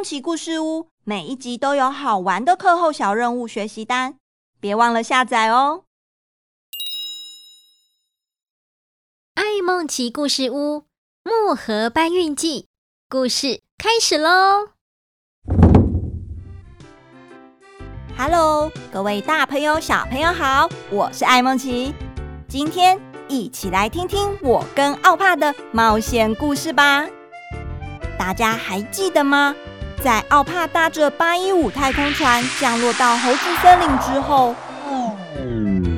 [0.00, 4.16] 梦奇故事屋每一集都有好玩的课后小任务学习单，
[4.58, 5.82] 别忘了下载哦！
[9.34, 10.86] 爱梦奇故事屋
[11.22, 12.66] 木盒搬运记
[13.10, 14.70] 故事开始喽
[18.16, 21.94] ！Hello，各位大朋友、小朋友好，我是爱梦奇，
[22.48, 22.98] 今天
[23.28, 25.54] 一起来听听我跟奥帕的。
[25.74, 27.06] 冒险故事吧。
[28.18, 29.54] 大家还记得吗？
[30.02, 34.54] 在奥帕搭着八一五太空船降落到猴子森林之后，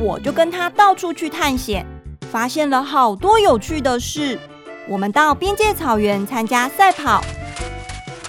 [0.00, 1.86] 我就跟他到处去探险，
[2.32, 4.36] 发现了好多有趣的事。
[4.88, 7.22] 我们到边界草原参加赛跑，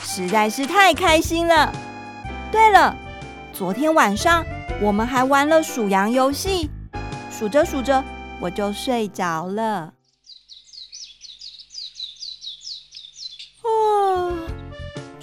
[0.04, 1.74] 实在是太开心了。
[2.52, 2.96] 对了，
[3.52, 4.46] 昨天晚上
[4.80, 6.70] 我们还玩了数羊游戏，
[7.32, 8.04] 数着数着
[8.40, 9.95] 我就睡着了。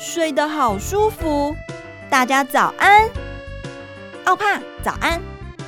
[0.04, 1.54] 睡得好舒服，
[2.10, 3.08] 大家早安。
[4.24, 5.22] 奥帕早安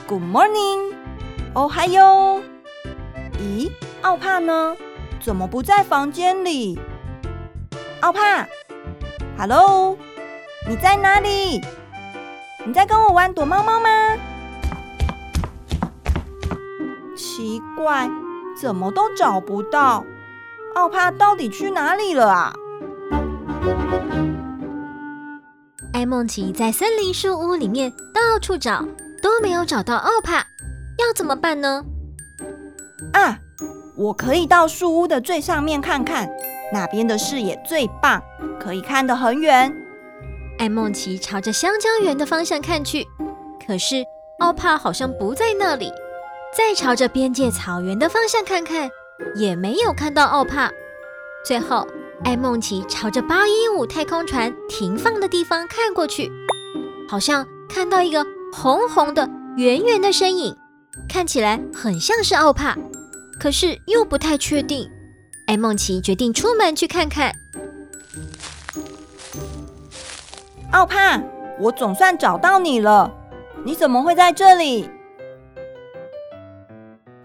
[0.08, 0.92] ，Good morning，
[1.54, 2.42] 哦嗨哟。
[3.38, 3.70] 咦，
[4.02, 4.76] 奥帕呢？
[5.20, 6.76] 怎么不在房间里？
[8.00, 8.44] 奥帕
[9.38, 9.96] ，Hello，
[10.68, 11.60] 你在哪里？
[12.66, 14.16] 你在跟我玩躲猫猫吗？
[17.16, 18.10] 奇怪，
[18.60, 20.04] 怎么都找不到？
[20.74, 22.52] 奥帕到底去哪里了啊？
[25.92, 28.84] 爱梦琪在森林树屋里面到处找，
[29.22, 30.44] 都没有找到奥帕，
[30.98, 31.84] 要怎么办呢？
[33.12, 33.38] 啊，
[33.96, 36.28] 我可以到树屋的最上面看看，
[36.72, 38.22] 那边的视野最棒，
[38.60, 39.74] 可以看得很远。
[40.58, 43.06] 艾梦琪朝着香蕉园的方向看去，
[43.66, 44.04] 可是
[44.40, 45.90] 奥帕好像不在那里。
[46.56, 48.90] 再朝着边界草原的方向看看，
[49.36, 50.70] 也没有看到奥帕。
[51.46, 51.86] 最后。
[52.24, 56.32] 爱梦琪朝着八一五太空船停放的地方看过去，
[57.06, 60.56] 好像看到一个红红的、圆圆的身影，
[61.08, 62.76] 看起来很像是奥帕，
[63.38, 64.90] 可是又不太确定。
[65.46, 67.34] 艾梦琪决定出门去看看。
[70.72, 71.22] 奥帕，
[71.60, 73.12] 我总算找到你了，
[73.64, 74.88] 你怎么会在这里？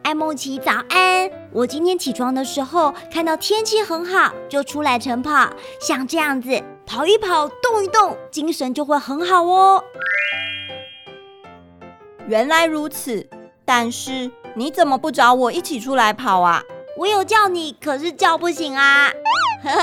[0.03, 1.31] 艾梦琪，早安！
[1.51, 5.49] 我今天起床的时候看到天气很好，就出来晨跑。
[5.81, 9.83] 像这样子跑一跑，动一动，精神就会很好哦。
[12.27, 13.27] 原来如此，
[13.65, 16.63] 但是你怎么不找我一起出来跑啊？
[16.95, 19.11] 我有叫你，可是叫不醒啊。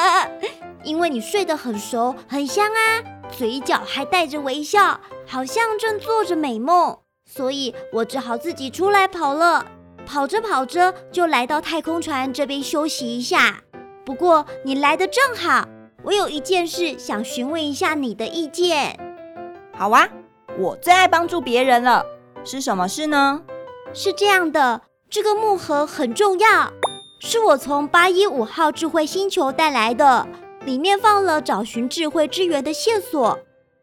[0.84, 9.66] 因为你睡得很熟，很香啊，嘴角还带着微笑，好像正做着美梦，所以我只好自己出来跑了。
[10.06, 13.60] 跑着跑着就来到太空船这边休息一下。
[14.04, 15.66] 不过你来的正好，
[16.04, 18.96] 我有一件事想询问一下你的意见。
[19.76, 20.08] 好啊，
[20.58, 22.04] 我最爱帮助别人了。
[22.44, 23.42] 是什么事呢？
[23.92, 26.72] 是这样的，这个木盒很重要，
[27.20, 30.26] 是我从八一五号智慧星球带来的，
[30.64, 33.38] 里面放了找寻智慧之源的线索。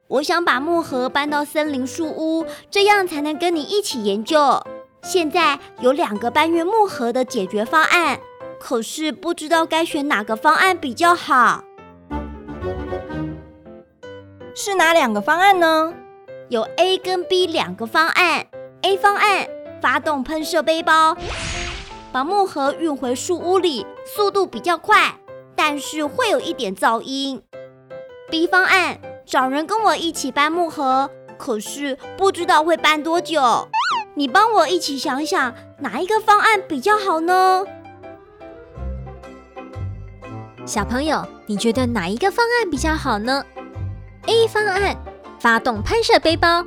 [0.07, 4.61] 我想把木盒搬到森林树屋，这样才能跟你一起研究。
[5.03, 8.19] 现在有两个搬运木盒的解决方案，
[8.57, 11.63] 可是不知道该选哪个方案比较好。
[14.55, 15.93] 是哪两个方案呢？
[16.47, 18.47] 有 A 跟 B 两个方案。
[18.81, 19.47] A 方案，
[19.81, 21.17] 发动喷射背包，
[22.11, 25.19] 把木盒运回树屋里，速度比较快，
[25.55, 27.41] 但是会有一点噪音。
[28.29, 33.67] B 方案，找人跟我一起搬木盒，可是不知道会搬多久。
[34.15, 37.65] 你帮我一起想想，哪一个方案比较好呢？
[40.65, 43.43] 小朋友，你觉得哪一个方案比较好呢
[44.27, 44.95] ？A 方案，
[45.39, 46.63] 发动喷射背包。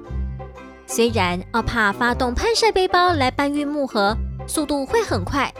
[0.86, 4.16] 虽然奥帕发动喷射背包来搬运木盒，
[4.48, 5.52] 速度会很快，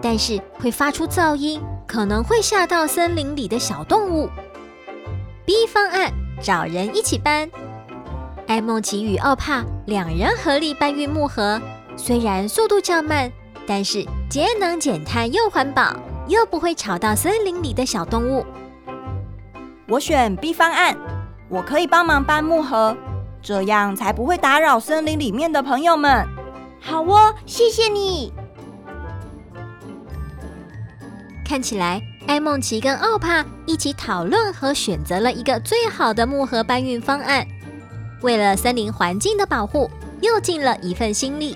[0.00, 4.30] 但是会发出噪音，可能会吓到森林里的小动物。
[5.44, 6.10] B 方案，
[6.42, 7.50] 找人一起搬。
[8.46, 11.60] 爱梦琪与奥帕两人合力搬运木盒，
[11.96, 13.30] 虽然速度较慢，
[13.66, 15.96] 但是节能减碳又环保，
[16.28, 18.44] 又不会吵到森林里的小动物。
[19.88, 20.94] 我选 B 方案，
[21.48, 22.94] 我可以帮忙搬木盒，
[23.40, 26.26] 这样才不会打扰森林里面的朋友们。
[26.80, 28.30] 好哦，谢谢你。
[31.46, 37.46] 看起来艾梦琪跟奥帕一起讨论和选择了一个最好的木盒搬运方案。
[38.24, 39.90] 为了森林环境的保护，
[40.22, 41.54] 又尽了一份心力。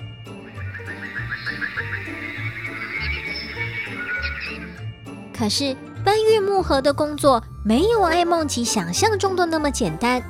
[5.35, 5.75] 可是
[6.05, 10.21] 搬运木盒的工作没有爱梦琪想象中的那么简单。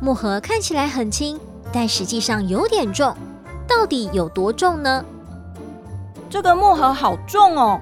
[0.00, 1.38] 木盒看起来很轻，
[1.72, 3.16] 但实际上有点重。
[3.68, 5.04] 到底有多重呢？
[6.28, 7.80] 这个木盒好重哦，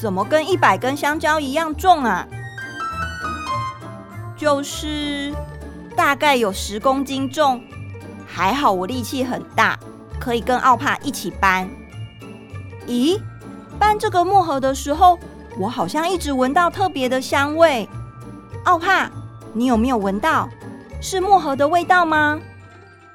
[0.00, 2.26] 怎么跟一百根香蕉一样重啊？
[4.34, 5.34] 就是
[5.96, 7.62] 大概有十公斤重。
[8.26, 9.78] 还好我力气很大，
[10.18, 11.68] 可以跟奥帕一起搬。
[12.86, 13.20] 咦，
[13.78, 15.18] 搬这个木盒的时候，
[15.58, 17.88] 我好像一直闻到特别的香味。
[18.64, 19.10] 奥帕，
[19.52, 20.48] 你有没有闻到？
[21.00, 22.40] 是木盒的味道吗？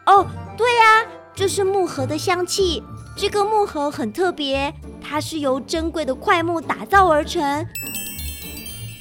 [0.05, 0.25] 哦，
[0.55, 1.05] 对呀，
[1.35, 2.83] 这是木盒的香气。
[3.15, 7.65] 这个木盒很特别，它是由珍贵的块木打造而成，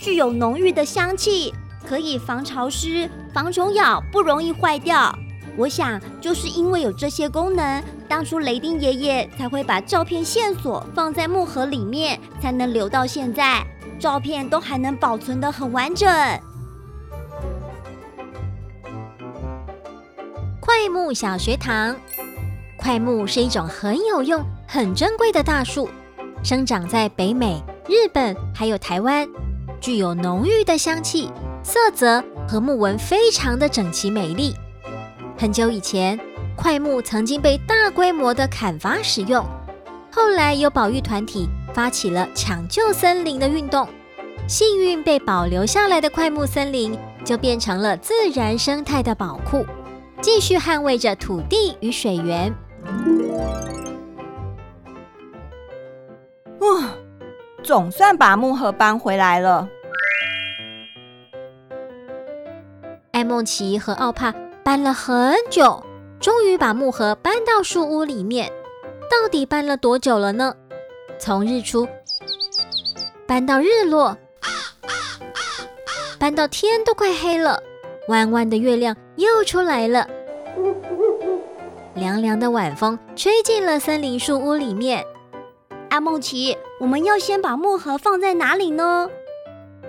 [0.01, 1.55] 具有浓郁的香气，
[1.87, 5.17] 可以防潮湿、防虫咬，不容易坏掉。
[5.57, 13.67] 我想，就是因为有这些功能，当初雷丁爷爷才会把照片线索放在木盒里面，才能留到现在，
[13.99, 16.09] 照片都还能保存得很完整。
[20.61, 21.97] 桧木小学堂。
[22.81, 25.89] 桧木是一种很有用、很珍贵的大树，
[26.45, 29.29] 生长在北美、日本还有台湾，
[29.81, 31.29] 具有浓郁的香气，
[31.65, 34.55] 色泽和木纹非常的整齐美丽。
[35.37, 36.19] 很久以前，
[36.57, 39.45] 桧木曾经被大规模的砍伐使用，
[40.11, 43.87] 后来有保育团体发起了抢救森林的运动，
[44.49, 49.67] 幸运被保留下来的桧木森林就变成了自然生态的宝库，
[50.23, 52.53] 继续捍卫着土地与水源。
[56.61, 56.89] 哇，
[57.63, 59.69] 总算把木盒搬回来了。
[63.29, 64.35] 爱孟奇和奥帕
[64.65, 65.85] 搬了很久，
[66.19, 68.51] 终于把木盒搬到树屋里面。
[69.11, 70.55] 到底搬了多久了呢？
[71.19, 71.87] 从日出
[73.27, 74.17] 搬到日落，
[76.19, 77.63] 搬到天都快黑了，
[78.09, 80.09] 弯弯的月亮又出来了。
[81.93, 85.05] 凉凉的晚风吹进了森林树屋里面。
[85.91, 89.11] 阿梦奇，我们要先把木盒放在哪里呢？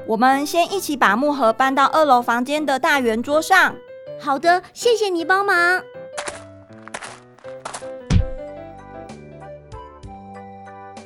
[0.09, 3.75] 我们先一起把木盒搬到二楼房间的大圆桌上。
[4.19, 5.79] 好的，谢谢你帮忙。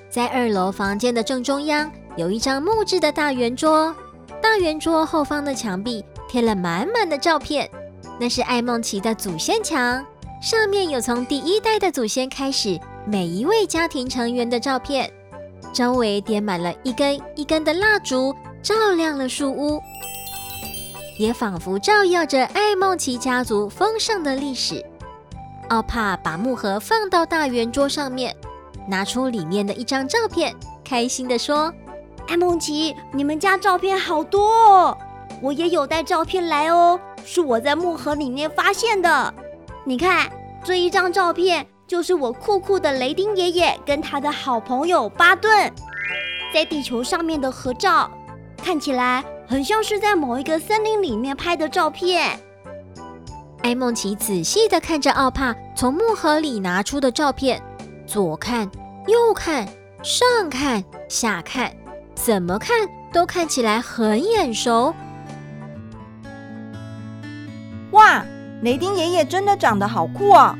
[0.09, 3.93] 在二楼房间的正中央有一张木质的大圆桌，
[4.41, 7.69] 大圆桌后方的墙壁贴了满满的照片，
[8.17, 10.01] 那是爱梦琪的祖先墙。
[10.41, 15.11] 上面有从第一代的祖先开始，每一位家庭成员的照片，
[15.73, 18.33] 周围点满了一根一根的蜡烛，
[18.63, 19.83] 照亮了树屋，
[21.19, 24.81] 也仿佛照耀着爱孟奇家族丰盛的历史。
[25.67, 28.33] 奥帕把木盒放到大圆桌上面，
[28.87, 31.73] 拿出里面的一张照片，开心地说
[32.29, 34.97] ：“爱孟奇，你们家照片好多哦，
[35.41, 39.33] 我也有带照片来哦，是我在木盒里面发现的。”
[39.83, 40.31] 你看
[40.63, 45.69] 这一张照片，就是我酷酷的雷丁爷爷跟他的好朋友巴顿
[46.53, 48.09] 在地球上面的合照，
[48.63, 52.39] 看起来很像是在某一个森林里面拍的照片。
[53.61, 57.61] 艾梦奇仔细的看着奥帕从木盒里拿出的照片，
[58.07, 58.69] 左看
[59.07, 59.67] 右看，
[60.01, 61.73] 上看下看，
[62.15, 64.95] 怎么看都看起来很眼熟。
[67.91, 68.23] 哇！
[68.61, 70.55] 雷丁爷爷真的长得好酷哦，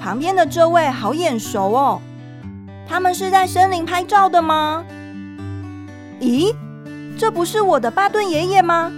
[0.00, 2.00] 旁边的这位好眼熟哦，
[2.88, 4.82] 他们是在森林拍照的吗？
[6.20, 6.54] 咦，
[7.16, 8.92] 这不是我的巴顿爷爷吗？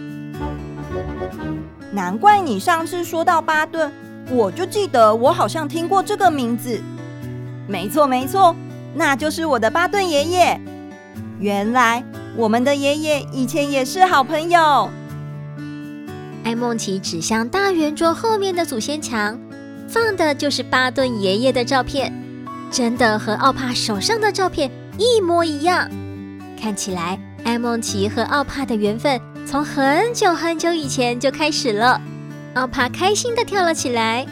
[1.93, 3.91] 难怪你上次说到巴顿，
[4.31, 6.81] 我就记得我好像听过这个名字。
[7.69, 8.55] 没错没错，
[8.95, 10.61] 那就是我的巴顿爷爷。
[11.39, 12.03] 原来
[12.37, 14.91] 我们的爷爷以前也是好朋友。
[16.45, 19.39] 艾梦奇指向大圆桌后面的祖先墙，
[19.89, 22.13] 放的就是巴顿爷爷的照片，
[22.71, 25.91] 真的和奥帕手上的照片一模一样。
[26.61, 32.01] 看起来，艾梦奇和奥帕的缘分从很久很久以前就开始了。
[32.55, 34.27] 奥帕开心地跳了起来。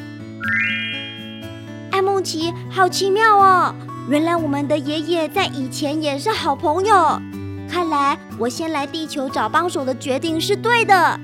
[1.92, 3.73] 艾梦奇，好奇妙哦！
[4.09, 7.21] 原来我们的爷爷在以前也是好朋友。
[7.71, 11.21] 看来，我先来地球找帮手的决定是对的。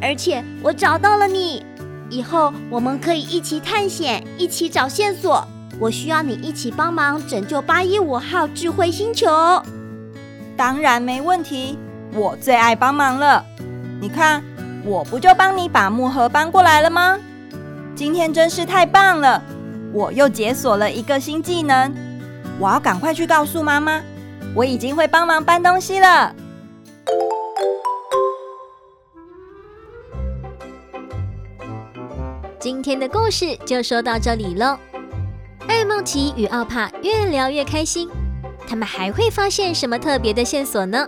[0.00, 1.66] 而且我找到了你，
[2.08, 5.46] 以后我们可以一起探险，一起找线索。
[5.78, 9.28] 我需要你一起帮忙拯救八一五号智慧星球。
[10.62, 11.76] 当然没问题，
[12.14, 13.44] 我最爱帮忙了。
[14.00, 14.40] 你看，
[14.84, 17.18] 我不就帮你把木盒搬过来了吗？
[17.96, 19.42] 今天真是太棒了，
[19.92, 21.92] 我又解锁了一个新技能，
[22.60, 24.00] 我要赶快去告诉妈妈，
[24.54, 26.32] 我已经会帮忙搬东西了。
[32.60, 34.78] 今天的故事就说到这里喽。
[35.66, 38.08] 艾梦琪与奥帕越聊越开心。
[38.66, 41.06] 他们还会发现什么特别的线索呢？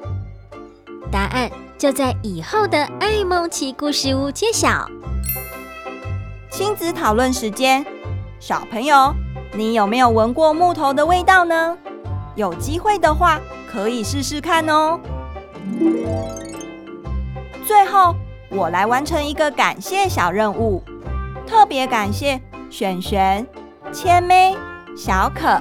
[1.10, 4.88] 答案就在以后的爱梦奇故事屋揭晓。
[6.50, 7.84] 亲子讨论时间，
[8.38, 9.14] 小朋友，
[9.52, 11.76] 你有没有闻过木头的味道呢？
[12.36, 15.00] 有机会的话，可以试试看哦。
[17.66, 18.14] 最后，
[18.50, 20.82] 我来完成一个感谢小任务，
[21.46, 23.46] 特别感谢璇璇、
[23.92, 24.56] 千妹、
[24.96, 25.60] 小可